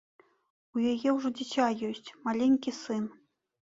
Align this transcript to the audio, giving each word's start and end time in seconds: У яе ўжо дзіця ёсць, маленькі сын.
У 0.77 0.85
яе 0.93 1.13
ўжо 1.19 1.33
дзіця 1.37 1.69
ёсць, 1.91 2.13
маленькі 2.33 2.79
сын. 2.83 3.03